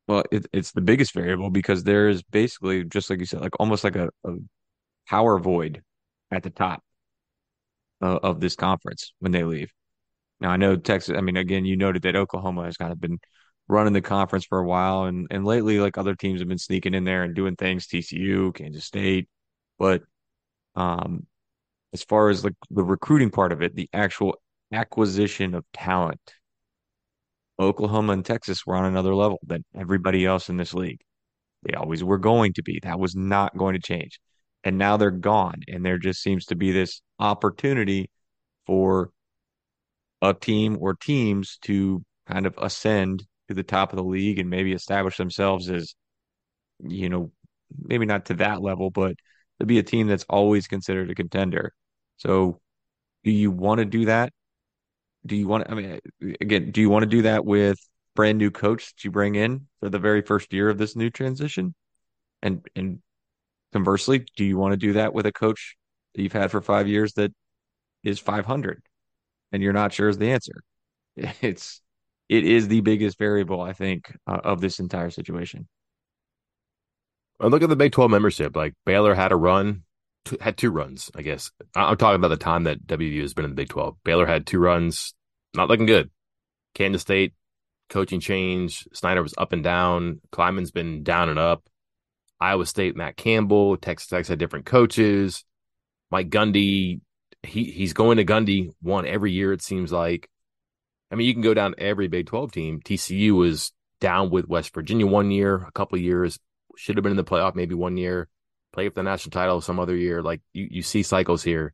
[0.08, 3.60] Well, it, it's the biggest variable because there is basically, just like you said, like
[3.60, 4.34] almost like a, a
[5.08, 5.84] power void
[6.32, 6.82] at the top
[8.02, 9.72] uh, of this conference when they leave.
[10.40, 11.16] Now I know Texas.
[11.16, 13.20] I mean, again, you noted that Oklahoma has kind of been
[13.68, 16.94] running the conference for a while, and and lately, like other teams have been sneaking
[16.94, 17.88] in there and doing things.
[17.88, 19.28] TCU, Kansas State,
[19.78, 20.02] but
[20.76, 21.28] um,
[21.94, 24.36] as far as like the recruiting part of it, the actual
[24.72, 26.34] acquisition of talent,
[27.60, 31.02] Oklahoma and Texas were on another level than everybody else in this league.
[31.64, 32.80] They always were going to be.
[32.84, 34.20] That was not going to change.
[34.64, 35.62] And now they're gone.
[35.68, 38.10] And there just seems to be this opportunity
[38.66, 39.12] for
[40.22, 44.50] a team or teams to kind of ascend to the top of the league and
[44.50, 45.96] maybe establish themselves as,
[46.80, 47.32] you know,
[47.78, 49.16] maybe not to that level, but
[49.60, 51.74] to be a team that's always considered a contender.
[52.18, 52.60] So,
[53.24, 54.32] do you want to do that?
[55.26, 55.70] Do you want?
[55.70, 56.00] I mean,
[56.42, 57.78] again, do you want to do that with
[58.16, 61.10] brand new coach that you bring in for the very first year of this new
[61.10, 61.76] transition?
[62.42, 63.00] And and
[63.74, 65.76] conversely, do you want to do that with a coach
[66.16, 67.32] that you've had for five years that
[68.04, 68.82] is 500
[69.52, 70.64] and you're not sure is the answer?
[71.42, 71.82] It's
[72.30, 75.68] it is the biggest variable I think uh, of this entire situation.
[77.40, 78.56] Look at the Big 12 membership.
[78.56, 79.84] Like Baylor had a run,
[80.42, 81.52] had two runs, I guess.
[81.76, 83.96] I'm talking about the time that WVU has been in the Big 12.
[84.04, 85.14] Baylor had two runs,
[85.56, 86.10] not looking good.
[86.76, 87.34] Kansas State,
[87.90, 88.88] coaching change.
[88.94, 90.22] Snyder was up and down.
[90.32, 91.64] Klieman's been down and up.
[92.40, 93.78] Iowa State, Matt Campbell.
[93.78, 95.44] Texas Tech had different coaches.
[96.12, 97.02] Mike Gundy,
[97.44, 100.30] he he's going to Gundy one every year, it seems like.
[101.12, 102.82] I mean, you can go down every Big 12 team.
[102.82, 106.40] TCU was down with West Virginia one year, a couple years,
[106.80, 108.30] should have been in the playoff maybe one year,
[108.72, 110.22] play for the national title some other year.
[110.22, 111.74] Like you, you see cycles here.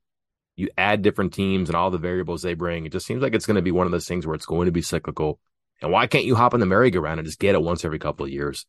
[0.56, 2.86] You add different teams and all the variables they bring.
[2.86, 4.66] It just seems like it's going to be one of those things where it's going
[4.66, 5.40] to be cyclical.
[5.82, 8.26] And why can't you hop on the merry-go-round and just get it once every couple
[8.26, 8.66] of years?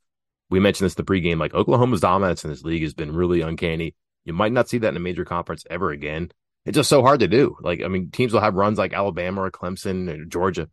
[0.51, 1.39] We mentioned this the pregame.
[1.39, 3.95] Like Oklahoma's dominance in this league has been really uncanny.
[4.25, 6.33] You might not see that in a major conference ever again.
[6.67, 7.57] It's just so hard to do.
[7.61, 10.69] Like, I mean, teams will have runs like Alabama or Clemson or Georgia,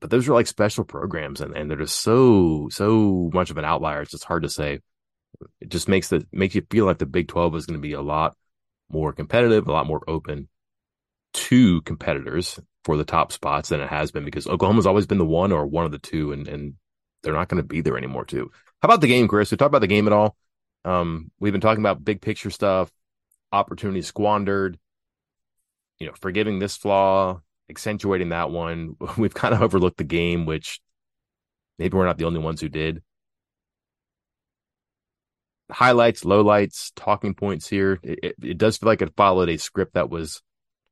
[0.00, 3.64] but those are like special programs and, and they're just so, so much of an
[3.64, 4.02] outlier.
[4.02, 4.80] It's just hard to say.
[5.60, 7.94] It just makes the makes you feel like the Big 12 is going to be
[7.94, 8.36] a lot
[8.90, 10.48] more competitive, a lot more open
[11.32, 15.24] to competitors for the top spots than it has been because Oklahoma's always been the
[15.24, 16.74] one or one of the two, and and
[17.22, 18.50] they're not going to be there anymore too.
[18.82, 19.50] How about the game, Chris?
[19.50, 20.36] We talk about the game at all?
[20.84, 22.90] Um, we've been talking about big picture stuff,
[23.52, 24.78] opportunities squandered,
[25.98, 27.40] you know, forgiving this flaw,
[27.72, 28.96] accentuating that one.
[29.16, 30.80] We've kind of overlooked the game, which
[31.78, 33.02] maybe we're not the only ones who did
[35.72, 37.98] highlights, lowlights, talking points here.
[38.02, 40.42] It, it, it, does feel like it followed a script that was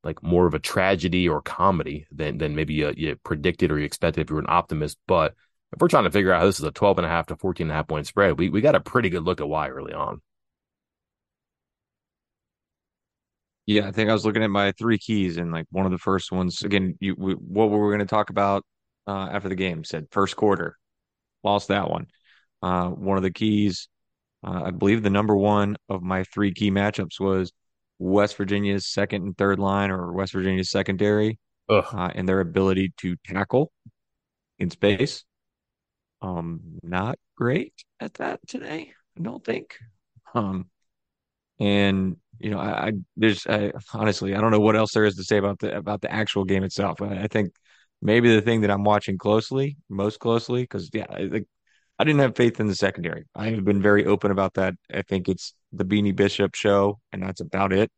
[0.02, 3.84] like more of a tragedy or comedy than than maybe you, you predicted or you
[3.84, 4.98] expected if you were an optimist.
[5.06, 5.34] But
[5.72, 7.36] if we're trying to figure out how this is a 12 and a half to
[7.36, 9.68] 14 and a half point spread, we, we got a pretty good look at why
[9.68, 10.20] early on.
[13.66, 15.98] Yeah, I think I was looking at my three keys and like one of the
[15.98, 18.64] first ones again, you we, what were we going to talk about
[19.06, 20.76] uh, after the game said first quarter.
[21.44, 22.06] Lost that one.
[22.62, 23.88] Uh, one of the keys
[24.46, 27.52] uh, I believe the number one of my three key matchups was
[27.98, 33.16] West Virginia's second and third line or West Virginia's secondary uh, and their ability to
[33.26, 33.70] tackle
[34.58, 35.24] in space.
[36.22, 38.92] um, not great at that today.
[39.18, 39.76] I don't think.
[40.34, 40.70] Um,
[41.58, 45.16] and you know, I, I there's I, honestly I don't know what else there is
[45.16, 47.02] to say about the about the actual game itself.
[47.02, 47.52] I, I think
[48.02, 51.42] maybe the thing that I'm watching closely, most closely, because yeah, I,
[51.98, 53.26] I didn't have faith in the secondary.
[53.34, 54.74] I have been very open about that.
[54.92, 57.90] I think it's the Beanie Bishop show, and that's about it.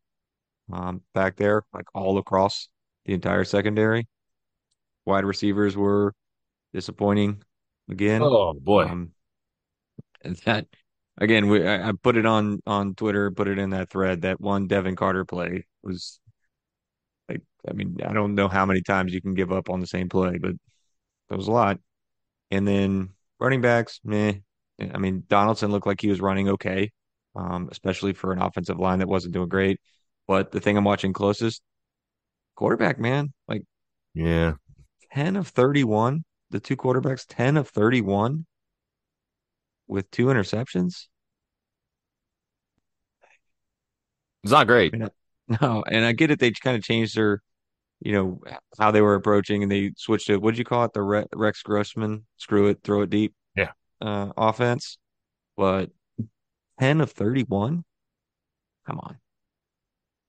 [0.72, 2.68] Um, back there, like all across
[3.04, 4.08] the entire secondary.
[5.04, 6.14] Wide receivers were
[6.72, 7.42] disappointing
[7.88, 8.22] again.
[8.22, 8.84] Oh boy.
[8.84, 9.10] Um,
[10.22, 10.66] and that
[11.18, 14.22] again, we I, I put it on on Twitter, put it in that thread.
[14.22, 16.20] That one Devin Carter play was
[17.28, 19.86] like, I mean, I don't know how many times you can give up on the
[19.86, 20.54] same play, but
[21.28, 21.78] that was a lot.
[22.50, 24.34] And then running backs, meh.
[24.80, 26.90] I mean, Donaldson looked like he was running okay,
[27.36, 29.80] um, especially for an offensive line that wasn't doing great.
[30.26, 31.62] But the thing I'm watching closest,
[32.56, 33.62] quarterback, man, like
[34.14, 34.54] yeah,
[35.12, 38.46] 10 of 31, the two quarterbacks, 10 of 31
[39.92, 41.06] with two interceptions.
[44.42, 44.94] It's not great.
[45.60, 46.38] No, and I get it.
[46.38, 47.42] They kind of changed their,
[48.00, 48.40] you know,
[48.78, 50.92] how they were approaching, and they switched to what did you call it?
[50.94, 54.98] The Rex Grossman, screw it, throw it deep, yeah, uh, offense.
[55.56, 55.90] But
[56.78, 57.84] ten of thirty-one,
[58.86, 59.18] come on.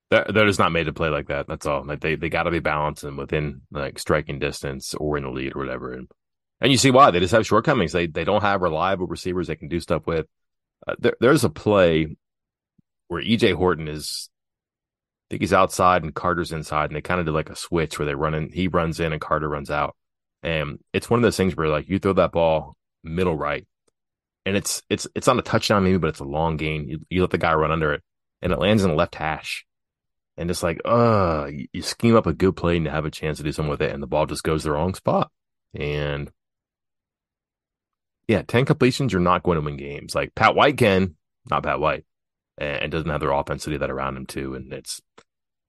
[0.09, 1.47] They're, they're just not made to play like that.
[1.47, 1.85] That's all.
[1.85, 5.29] Like they they got to be balanced and within like striking distance or in the
[5.29, 5.93] lead or whatever.
[5.93, 6.09] And
[6.63, 7.91] and you see why they just have shortcomings.
[7.91, 10.25] They they don't have reliable receivers they can do stuff with.
[10.87, 12.15] Uh, there, there's a play
[13.09, 14.29] where EJ Horton is,
[15.27, 17.99] I think he's outside and Carter's inside, and they kind of do like a switch
[17.99, 19.95] where they run in, he runs in and Carter runs out.
[20.41, 23.67] And it's one of those things where like you throw that ball middle right,
[24.45, 26.87] and it's it's it's on a touchdown maybe, but it's a long gain.
[26.87, 28.01] You, you let the guy run under it,
[28.41, 29.65] and it lands in the left hash.
[30.37, 33.43] And it's like, uh, you, scheme up a good play and have a chance to
[33.43, 35.29] do something with it, and the ball just goes the wrong spot.
[35.75, 36.31] And
[38.27, 40.15] yeah, 10 completions, you're not going to win games.
[40.15, 41.15] Like Pat White can,
[41.49, 42.05] not Pat White
[42.57, 44.55] and doesn't have their offense to do that around him too.
[44.55, 45.01] And it's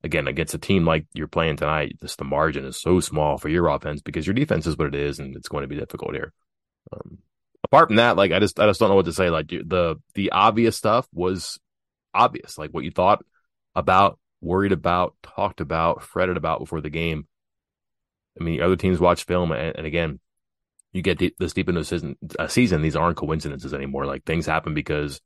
[0.02, 3.48] again against a team like you're playing tonight, just the margin is so small for
[3.48, 6.14] your offense because your defense is what it is, and it's going to be difficult
[6.14, 6.32] here.
[6.92, 7.18] Um,
[7.64, 9.30] apart from that, like I just I just don't know what to say.
[9.30, 11.58] Like the the obvious stuff was
[12.12, 13.24] obvious, like what you thought
[13.74, 17.26] about, worried about, talked about, fretted about before the game.
[18.38, 20.18] I mean, other teams watch film, and, and again,
[20.94, 24.06] you get this deep into a season, a season, these aren't coincidences anymore.
[24.06, 25.20] Like things happen because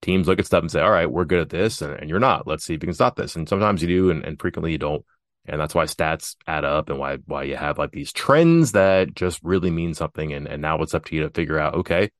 [0.00, 2.20] teams look at stuff and say, all right, we're good at this, and, and you're
[2.20, 2.46] not.
[2.46, 3.34] Let's see if we can stop this.
[3.34, 5.04] And sometimes you do, and, and frequently you don't.
[5.44, 9.12] And that's why stats add up and why why you have like these trends that
[9.12, 10.32] just really mean something.
[10.32, 12.10] And, and now it's up to you to figure out, okay,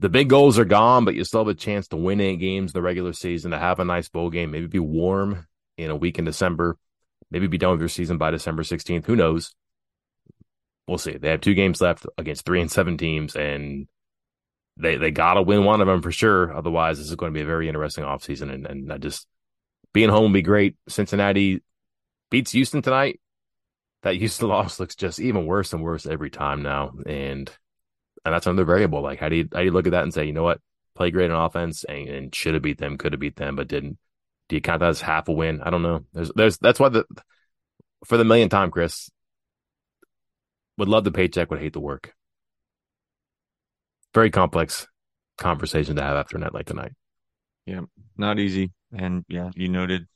[0.00, 2.72] the big goals are gone, but you still have a chance to win eight games
[2.72, 5.96] in the regular season, to have a nice bowl game, maybe be warm in a
[5.96, 6.76] week in December,
[7.30, 9.06] maybe be done with your season by December 16th.
[9.06, 9.54] Who knows?
[10.88, 11.18] We'll see.
[11.18, 13.88] They have two games left against three and seven teams, and
[14.78, 16.56] they they gotta win one of them for sure.
[16.56, 18.52] Otherwise, this is going to be a very interesting offseason.
[18.52, 19.28] And and I just
[19.92, 20.76] being home would be great.
[20.88, 21.62] Cincinnati
[22.30, 23.20] beats Houston tonight.
[24.02, 26.92] That Houston loss looks just even worse and worse every time now.
[27.04, 27.50] And
[28.24, 29.02] and that's another variable.
[29.02, 30.60] Like how do you how do you look at that and say, you know what,
[30.94, 33.68] play great on offense and, and should have beat them, could have beat them, but
[33.68, 33.98] didn't.
[34.48, 35.60] Do you count that as half a win?
[35.60, 36.06] I don't know.
[36.14, 37.04] There's there's that's why the
[38.06, 39.10] for the millionth time, Chris,
[40.78, 42.14] would love the paycheck, would hate the work
[44.14, 44.86] very complex
[45.36, 46.92] conversation to have after a night like tonight.
[47.66, 47.82] Yeah,
[48.16, 48.72] not easy.
[48.92, 50.06] And yeah, you noted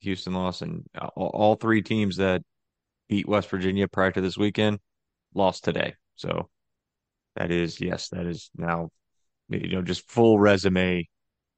[0.00, 0.84] Houston lost, and
[1.16, 2.42] all, all three teams that
[3.08, 4.78] beat West Virginia prior to this weekend
[5.34, 5.94] lost today.
[6.16, 6.48] So
[7.36, 8.88] that is, yes, that is now,
[9.48, 11.08] you know, just full resume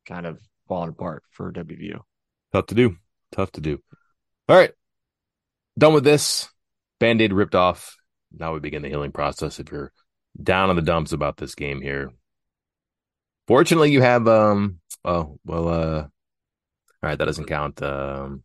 [0.07, 2.01] kind of falling apart for WVU.
[2.53, 2.97] Tough to do.
[3.33, 3.81] Tough to do.
[4.49, 4.73] All right.
[5.79, 6.49] Done with this.
[6.99, 7.97] Band aid ripped off.
[8.33, 9.61] Now we begin the healing process.
[9.61, 9.93] If you're
[10.43, 12.11] down in the dumps about this game here.
[13.47, 16.11] Fortunately, you have um oh well uh all
[17.03, 17.83] right that doesn't count.
[17.83, 18.43] Um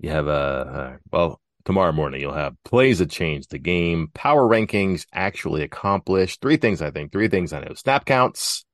[0.00, 5.06] you have uh, well tomorrow morning you'll have plays that change the game, power rankings
[5.12, 6.40] actually accomplished.
[6.40, 7.74] Three things I think, three things I know.
[7.74, 8.64] Snap counts,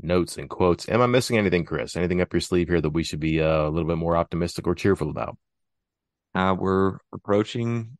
[0.00, 0.88] notes and quotes.
[0.88, 1.96] Am I missing anything, Chris?
[1.96, 4.66] Anything up your sleeve here that we should be uh, a little bit more optimistic
[4.66, 5.36] or cheerful about?
[6.34, 7.96] Uh, we're approaching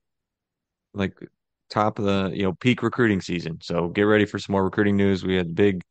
[0.93, 1.15] like
[1.71, 3.59] top of the you know peak recruiting season.
[3.63, 5.25] So get ready for some more recruiting news.
[5.25, 5.83] We had big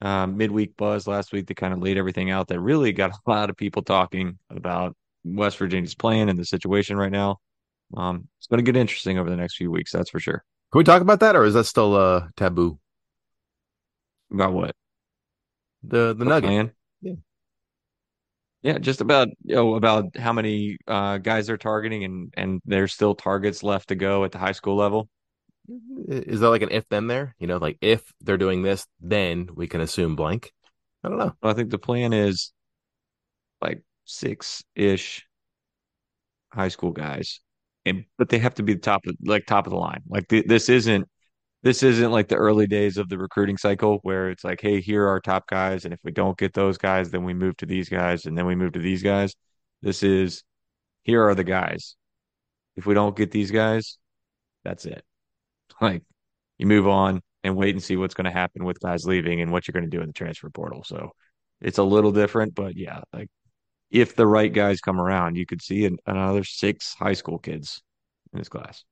[0.00, 2.48] uh, midweek buzz last week that kind of laid everything out.
[2.48, 6.96] That really got a lot of people talking about West Virginia's plan and the situation
[6.96, 7.38] right now.
[7.96, 9.92] Um, it's going to get interesting over the next few weeks.
[9.92, 10.44] That's for sure.
[10.72, 12.78] Can we talk about that, or is that still uh, taboo?
[14.32, 14.74] About what?
[15.82, 16.48] The the, the nugget.
[16.48, 16.72] Plan?
[17.00, 17.14] Yeah.
[18.62, 22.94] Yeah, just about you know about how many uh, guys they're targeting, and and there's
[22.94, 25.08] still targets left to go at the high school level.
[25.68, 27.34] Is there like an if then there?
[27.38, 30.52] You know, like if they're doing this, then we can assume blank.
[31.02, 31.34] I don't know.
[31.42, 32.52] I think the plan is
[33.60, 35.26] like six ish
[36.52, 37.40] high school guys,
[37.86, 40.02] and but they have to be the top of like top of the line.
[40.08, 41.08] Like the, this isn't
[41.62, 45.04] this isn't like the early days of the recruiting cycle where it's like, hey, here
[45.04, 47.66] are our top guys, and if we don't get those guys, then we move to
[47.66, 49.34] these guys, and then we move to these guys.
[49.82, 50.42] This is
[51.04, 51.96] here are the guys.
[52.76, 53.98] If we don't get these guys,
[54.64, 55.04] that's it.
[55.80, 56.02] Like
[56.58, 59.50] you move on and wait and see what's going to happen with guys leaving and
[59.52, 60.84] what you're going to do in the transfer portal.
[60.84, 61.10] So
[61.60, 63.28] it's a little different, but yeah, like
[63.90, 67.82] if the right guys come around, you could see an, another six high school kids
[68.32, 68.84] in this class.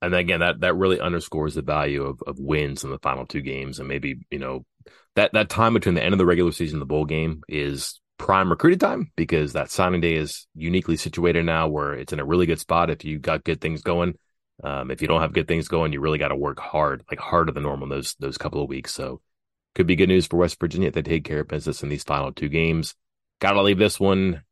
[0.00, 3.40] And again, that that really underscores the value of of wins in the final two
[3.40, 4.64] games, and maybe you know
[5.14, 8.00] that that time between the end of the regular season and the bowl game is
[8.18, 12.24] prime recruited time because that signing day is uniquely situated now, where it's in a
[12.24, 14.14] really good spot if you got good things going.
[14.62, 17.18] Um, if you don't have good things going, you really got to work hard, like
[17.18, 18.94] harder than normal those those couple of weeks.
[18.94, 19.20] So
[19.74, 22.04] could be good news for West Virginia if they take care of business in these
[22.04, 22.94] final two games.
[23.40, 24.42] Got to leave this one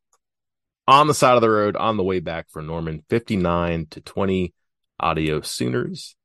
[0.87, 4.01] on the side of the road on the way back for Norman, fifty nine to
[4.01, 4.53] twenty
[4.99, 6.15] Audio Sooners.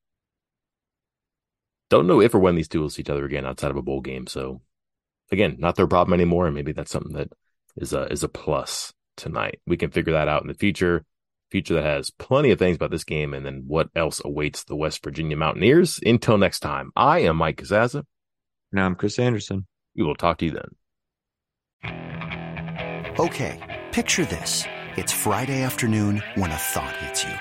[1.88, 3.82] Don't know if or when these two will see each other again outside of a
[3.82, 4.26] bowl game.
[4.26, 4.62] So
[5.30, 7.32] again, not their problem anymore, and maybe that's something that
[7.76, 9.60] is a is a plus tonight.
[9.66, 11.04] We can figure that out in the future.
[11.50, 14.74] Future that has plenty of things about this game, and then what else awaits the
[14.74, 16.00] West Virginia Mountaineers.
[16.04, 18.04] Until next time, I am Mike Casazza.
[18.72, 19.66] Now I'm Chris Anderson.
[19.96, 20.70] We will talk to you then.
[23.18, 24.64] Okay, picture this:
[24.96, 27.34] it's Friday afternoon when a thought hits you.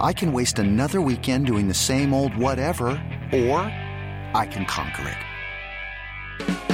[0.00, 2.88] I can waste another weekend doing the same old whatever,
[3.32, 3.60] or
[4.34, 6.73] I can conquer it.